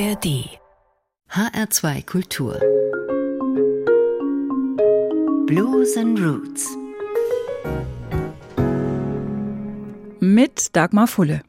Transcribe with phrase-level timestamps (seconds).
[0.00, 0.48] ARD
[1.28, 2.58] HR2 Kultur
[5.46, 6.66] Blues and Roots
[10.20, 11.42] mit Dagmar Fulle.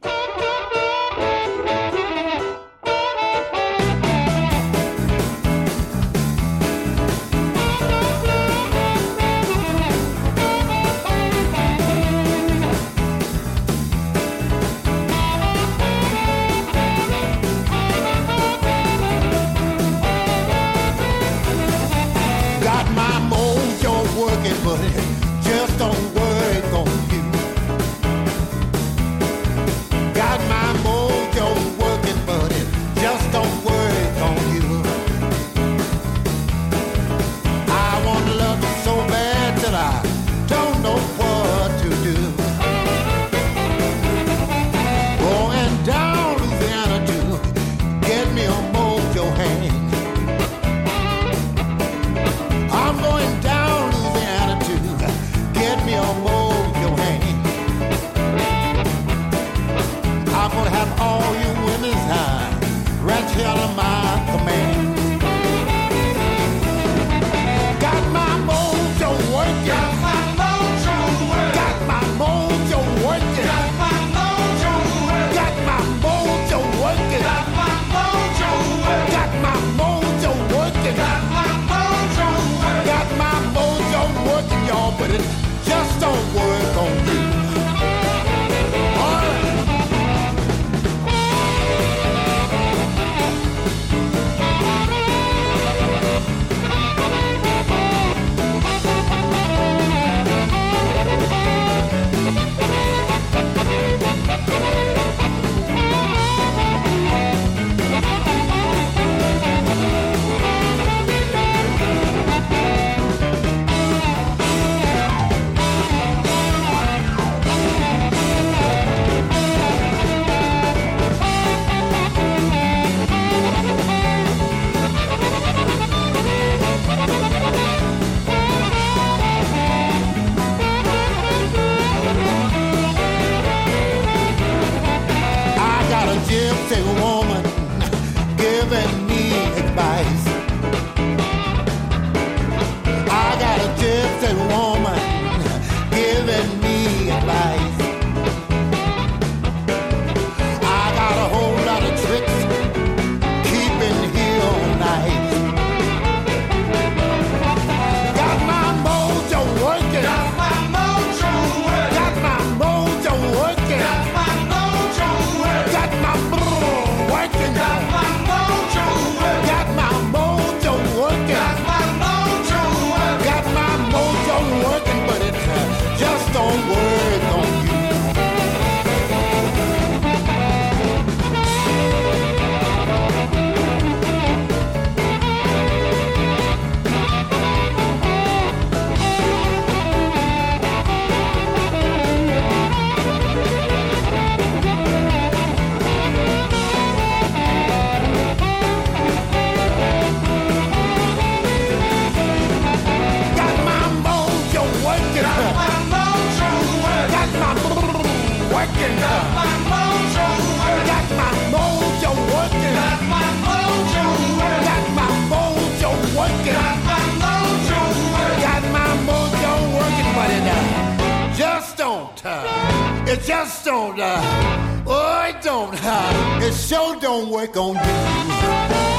[223.12, 228.91] It just don't, uh, oh, it don't, uh, it sure don't work on you.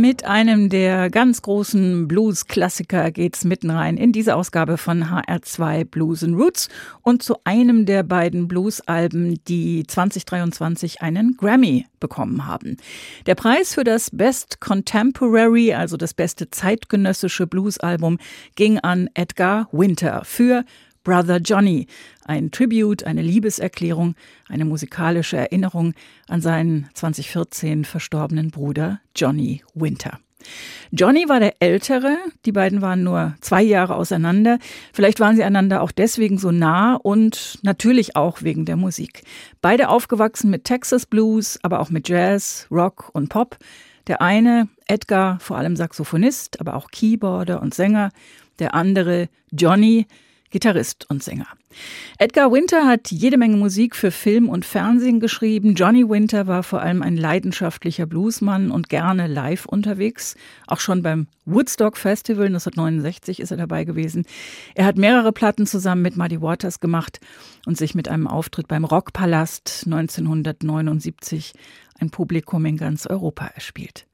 [0.00, 6.22] Mit einem der ganz großen Blues-Klassiker geht's mitten rein in diese Ausgabe von HR2 Blues
[6.22, 6.68] and Roots
[7.00, 12.76] und zu einem der beiden Blues-Alben, die 2023 einen Grammy bekommen haben.
[13.24, 18.18] Der Preis für das Best Contemporary, also das beste zeitgenössische Blues-Album,
[18.54, 20.66] ging an Edgar Winter für
[21.06, 21.86] Brother Johnny,
[22.24, 24.16] ein Tribute, eine Liebeserklärung,
[24.48, 25.94] eine musikalische Erinnerung
[26.26, 30.18] an seinen 2014 verstorbenen Bruder Johnny Winter.
[30.90, 34.58] Johnny war der Ältere, die beiden waren nur zwei Jahre auseinander.
[34.92, 39.22] Vielleicht waren sie einander auch deswegen so nah und natürlich auch wegen der Musik.
[39.62, 43.58] Beide aufgewachsen mit Texas Blues, aber auch mit Jazz, Rock und Pop.
[44.08, 48.10] Der eine, Edgar, vor allem Saxophonist, aber auch Keyboarder und Sänger.
[48.58, 50.08] Der andere, Johnny,
[50.56, 51.48] Gitarrist und Sänger.
[52.18, 55.74] Edgar Winter hat jede Menge Musik für Film und Fernsehen geschrieben.
[55.74, 60.34] Johnny Winter war vor allem ein leidenschaftlicher Bluesmann und gerne live unterwegs.
[60.66, 64.24] Auch schon beim Woodstock Festival 1969 ist er dabei gewesen.
[64.74, 67.20] Er hat mehrere Platten zusammen mit Muddy Waters gemacht
[67.66, 71.52] und sich mit einem Auftritt beim Rockpalast 1979
[72.00, 74.06] ein Publikum in ganz Europa erspielt.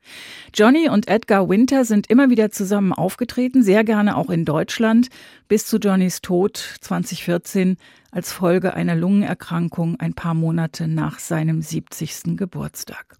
[0.54, 5.08] Johnny und Edgar Winter sind immer wieder zusammen aufgetreten, sehr gerne auch in Deutschland,
[5.48, 7.76] bis zu Johnnys Tod 2014
[8.10, 12.36] als Folge einer Lungenerkrankung ein paar Monate nach seinem 70.
[12.36, 13.16] Geburtstag.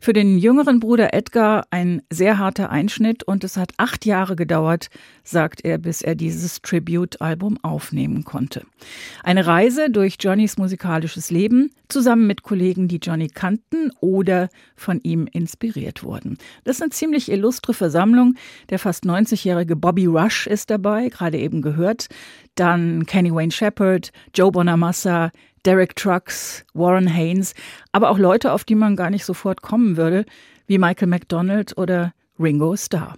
[0.00, 4.90] Für den jüngeren Bruder Edgar ein sehr harter Einschnitt und es hat acht Jahre gedauert,
[5.24, 8.64] sagt er, bis er dieses Tribute-Album aufnehmen konnte.
[9.22, 15.26] Eine Reise durch Johnnys musikalisches Leben, zusammen mit Kollegen, die Johnny kannten oder von ihm
[15.32, 16.07] inspiriert wurden.
[16.64, 18.34] Das ist eine ziemlich illustre Versammlung.
[18.70, 22.08] Der fast 90-jährige Bobby Rush ist dabei, gerade eben gehört.
[22.54, 25.30] Dann Kenny Wayne Shepherd, Joe Bonamassa,
[25.64, 27.54] Derek Trucks, Warren Haynes,
[27.92, 30.24] aber auch Leute, auf die man gar nicht sofort kommen würde,
[30.66, 33.16] wie Michael McDonald oder Ringo Starr.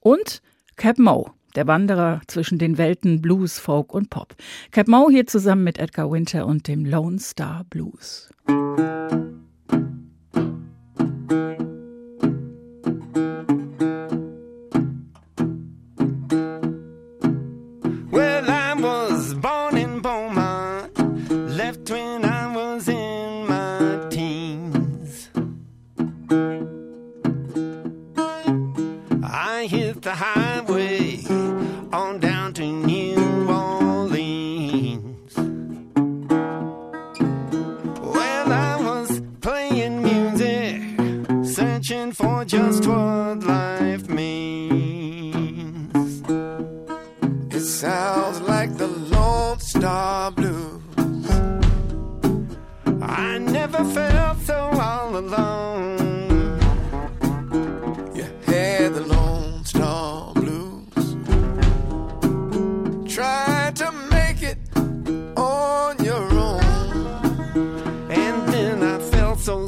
[0.00, 0.42] Und
[0.76, 4.34] Cap Moe, der Wanderer zwischen den Welten Blues, Folk und Pop.
[4.70, 8.30] Cap Moe hier zusammen mit Edgar Winter und dem Lone Star Blues.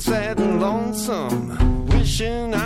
[0.05, 2.64] sad and lonesome, wishing I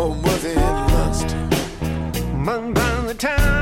[0.00, 1.28] or was it lust?
[2.44, 3.59] But by the time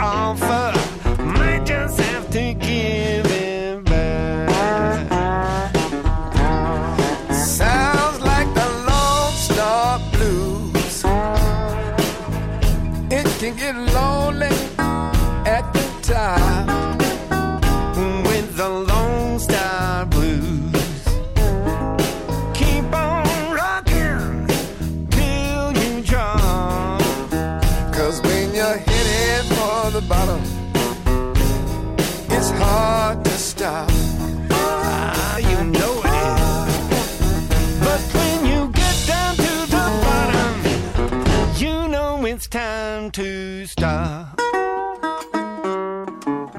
[0.00, 0.77] offer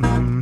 [0.02, 0.39] Mm.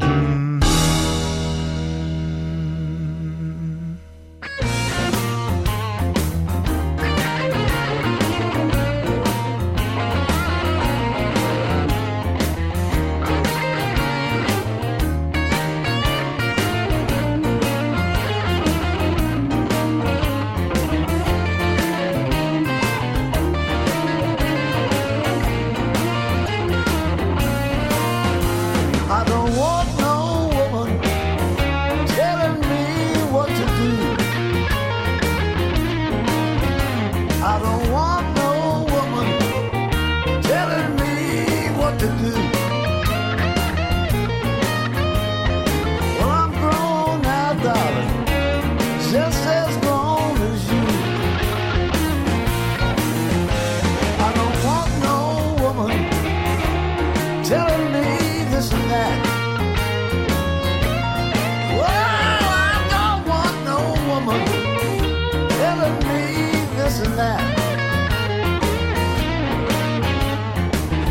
[67.18, 67.42] That.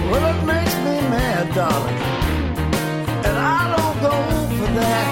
[0.09, 2.01] Well, it makes me mad, darling,
[3.27, 4.15] and I don't go
[4.57, 5.09] for that.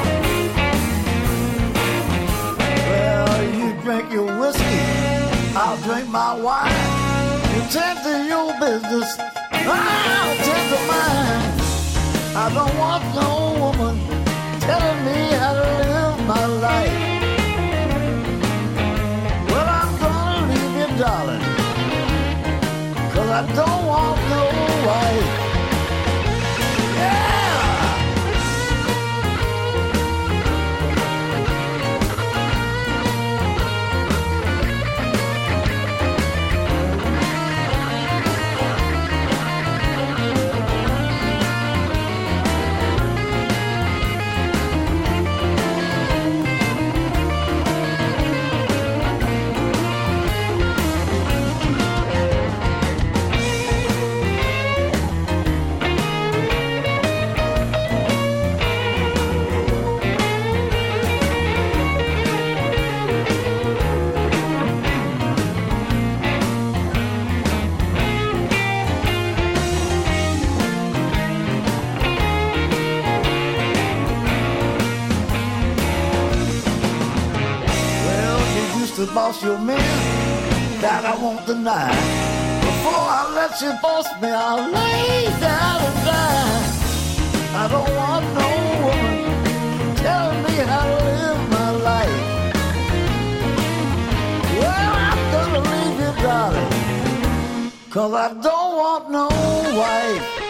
[2.89, 4.83] Well, you drink your whiskey,
[5.57, 6.71] I'll drink my wine.
[7.53, 11.55] You tend to your business, I'll tend to mine.
[12.37, 13.31] I don't want no
[13.63, 13.97] woman
[14.61, 17.04] telling me how to live my life.
[23.37, 25.44] I don't want no wife.
[79.35, 81.89] Used your man, that I won't deny.
[82.61, 86.65] Before I let you boss me, I'll lay down and die.
[87.57, 88.49] I don't want no
[88.85, 92.21] woman telling me how to live my life.
[94.61, 99.29] Well, I'm gonna leave you, darling, cause I don't want no
[99.79, 100.44] wife.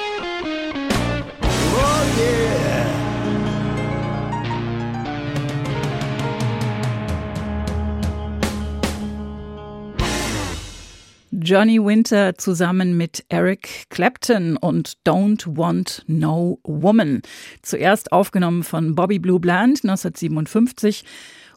[11.45, 17.21] Johnny Winter zusammen mit Eric Clapton und Don't Want No Woman.
[17.61, 21.05] Zuerst aufgenommen von Bobby Blue Bland 1957.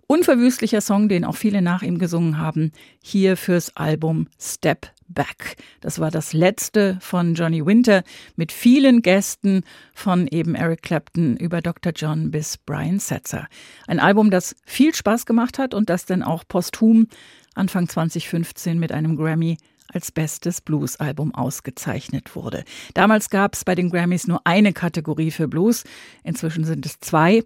[0.05, 5.55] Unverwüstlicher Song, den auch viele nach ihm gesungen haben, hier fürs Album Step Back.
[5.79, 8.03] Das war das letzte von Johnny Winter
[8.35, 9.63] mit vielen Gästen
[9.93, 11.93] von eben Eric Clapton über Dr.
[11.95, 13.47] John bis Brian Setzer.
[13.87, 17.07] Ein Album, das viel Spaß gemacht hat und das dann auch posthum
[17.55, 19.57] Anfang 2015 mit einem Grammy
[19.93, 22.63] als bestes Blues-Album ausgezeichnet wurde.
[22.93, 25.83] Damals gab es bei den Grammys nur eine Kategorie für Blues,
[26.23, 27.43] inzwischen sind es zwei.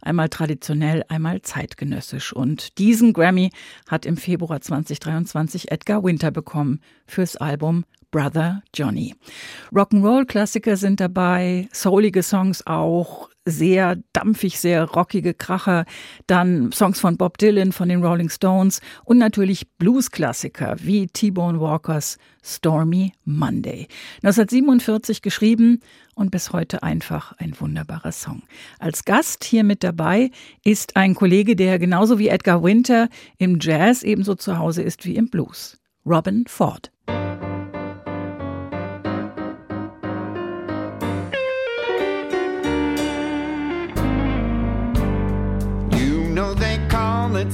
[0.00, 2.32] Einmal traditionell, einmal zeitgenössisch.
[2.32, 3.50] Und diesen Grammy
[3.88, 9.14] hat im Februar 2023 Edgar Winter bekommen fürs Album Brother Johnny.
[9.72, 15.84] Rock'n'Roll-Klassiker sind dabei, soulige Songs auch, sehr dampfig, sehr rockige Kracher,
[16.26, 22.18] dann Songs von Bob Dylan, von den Rolling Stones und natürlich Blues-Klassiker wie T-Bone Walkers
[22.44, 23.88] Stormy Monday.
[24.22, 25.80] 1947 geschrieben
[26.14, 28.42] und bis heute einfach ein wunderbarer Song.
[28.78, 30.30] Als Gast hier mit dabei
[30.64, 33.08] ist ein Kollege, der genauso wie Edgar Winter
[33.38, 35.78] im Jazz ebenso zu Hause ist wie im Blues.
[36.04, 36.90] Robin Ford.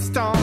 [0.09, 0.38] storm.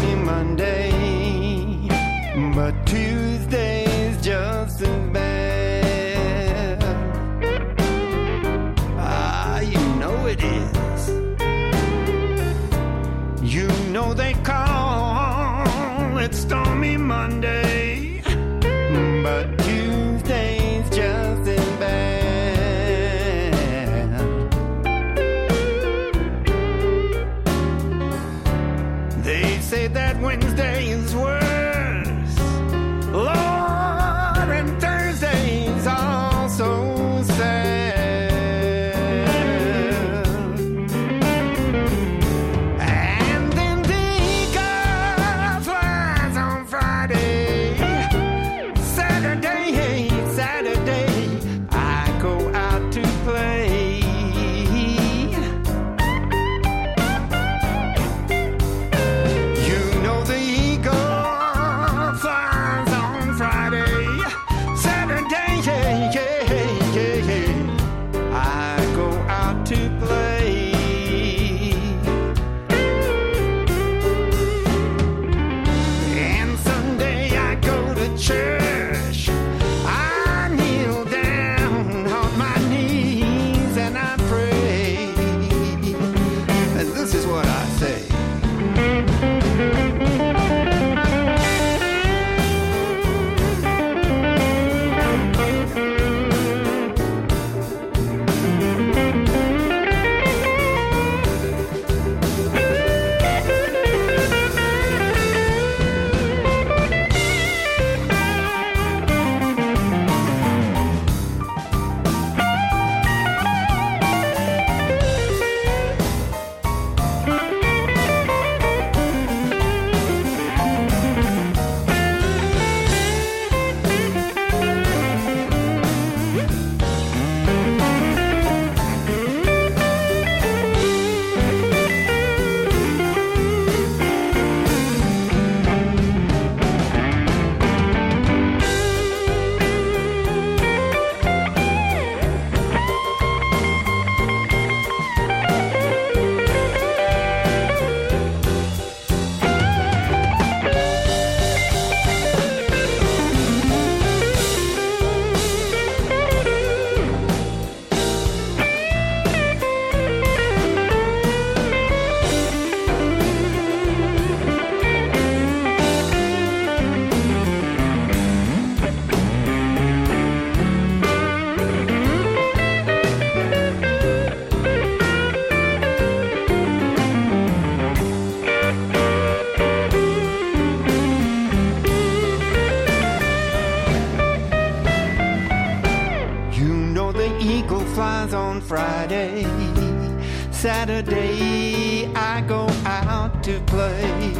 [190.65, 194.34] Saturday I go out to play.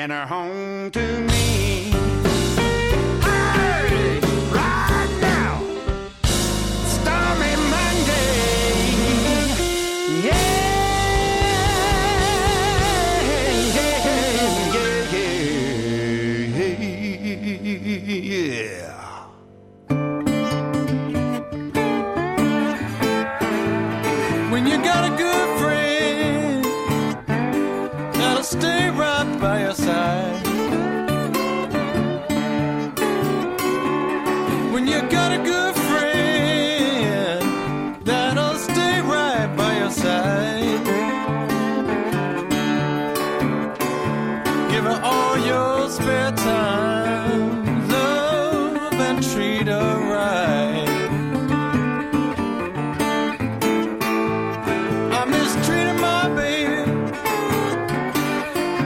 [0.00, 0.59] in her home.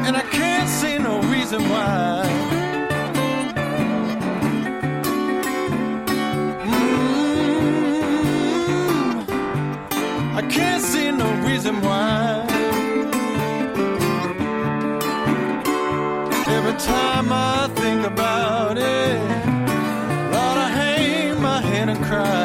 [0.07, 2.27] and I can't see no reason why.
[9.15, 10.37] Mm-hmm.
[10.37, 12.45] I can't see no reason why.
[16.57, 19.21] Every time I think about it,
[20.35, 22.44] Lord, I hang my head and cry.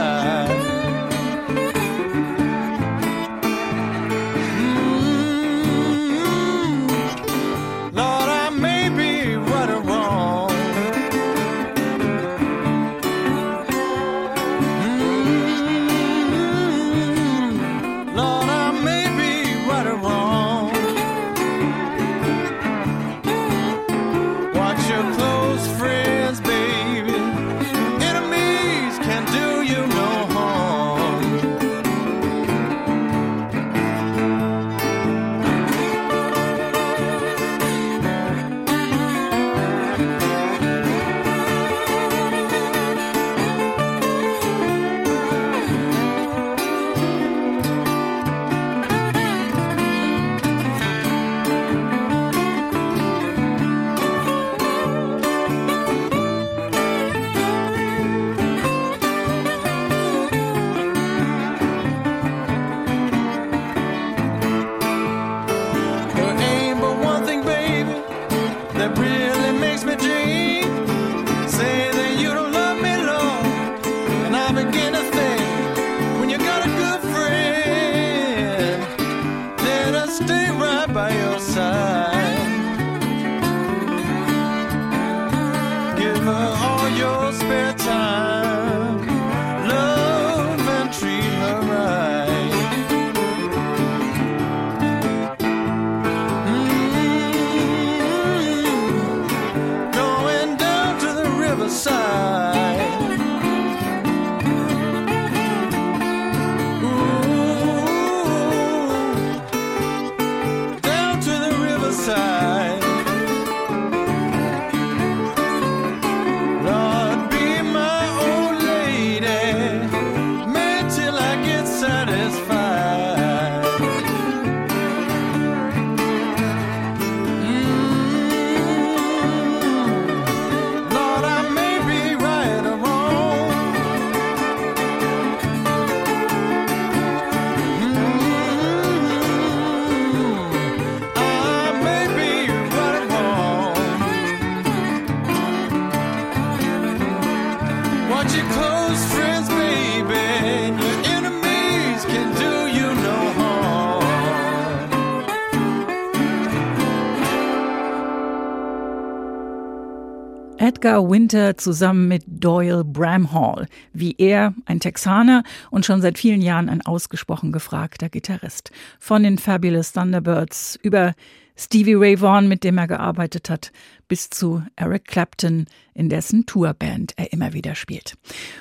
[160.70, 166.70] Edgar Winter zusammen mit Doyle Bramhall, wie er, ein Texaner und schon seit vielen Jahren
[166.70, 168.72] ein ausgesprochen gefragter Gitarrist.
[169.00, 171.16] Von den Fabulous Thunderbirds über
[171.62, 173.74] Stevie Ray Vaughan, mit dem er gearbeitet hat,
[174.08, 178.14] bis zu Eric Clapton, in dessen Tourband er immer wieder spielt.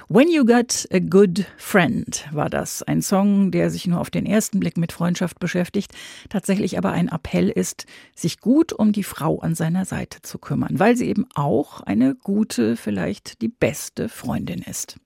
[0.09, 2.83] When You Got a Good Friend war das.
[2.83, 5.93] Ein Song, der sich nur auf den ersten Blick mit Freundschaft beschäftigt,
[6.29, 10.81] tatsächlich aber ein Appell ist, sich gut um die Frau an seiner Seite zu kümmern,
[10.81, 14.97] weil sie eben auch eine gute, vielleicht die beste Freundin ist.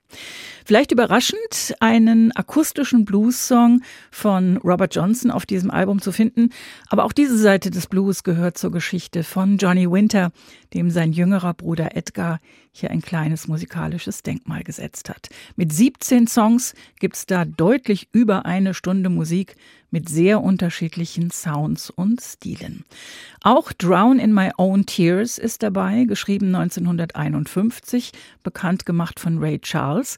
[0.65, 6.51] Vielleicht überraschend, einen akustischen Blues-Song von Robert Johnson auf diesem Album zu finden.
[6.89, 10.31] Aber auch diese Seite des Blues gehört zur Geschichte von Johnny Winter,
[10.73, 15.29] dem sein jüngerer Bruder Edgar hier ein kleines musikalisches Denkmal gesetzt hat.
[15.57, 19.57] Mit 17 Songs gibt's da deutlich über eine Stunde Musik
[19.93, 22.85] mit sehr unterschiedlichen Sounds und Stilen.
[23.43, 28.11] Auch Drown in My Own Tears ist dabei, geschrieben 1951,
[28.43, 30.17] bekannt gemacht von Ray Charles.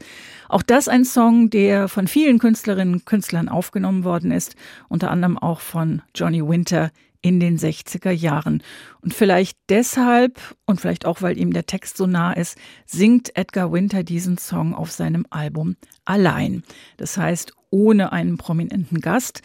[0.49, 4.55] Auch das ein Song, der von vielen Künstlerinnen und Künstlern aufgenommen worden ist,
[4.89, 6.91] unter anderem auch von Johnny Winter
[7.25, 8.63] in den 60er Jahren.
[9.01, 13.73] Und vielleicht deshalb und vielleicht auch, weil ihm der Text so nah ist, singt Edgar
[13.73, 16.65] Winter diesen Song auf seinem Album allein.
[16.99, 19.41] Das heißt, ohne einen prominenten Gast,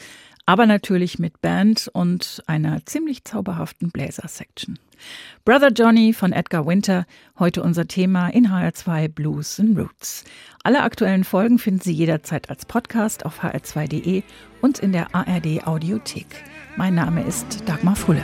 [0.45, 4.77] aber natürlich mit Band und einer ziemlich zauberhaften Bläser-Section.
[5.45, 7.05] Brother Johnny von Edgar Winter,
[7.37, 10.25] heute unser Thema in HR2 Blues and Roots.
[10.65, 14.23] Alle aktuellen Folgen finden Sie jederzeit als Podcast auf hr2.de
[14.59, 16.43] und in der ARD Audiothek.
[16.75, 18.23] Mein Name ist Dagmar Fulle.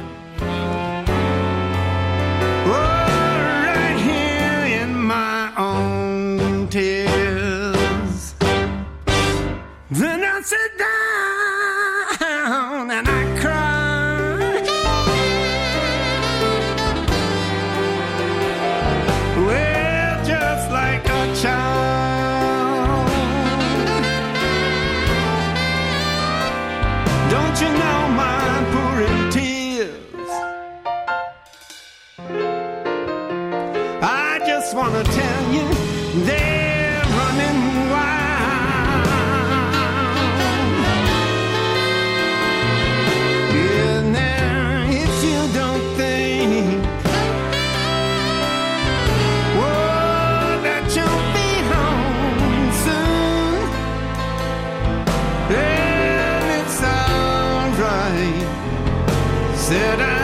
[59.78, 60.15] I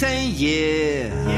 [0.00, 1.37] yeah yeah.